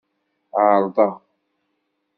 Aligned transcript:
Ɛeṛḍeɣ. 0.69 1.13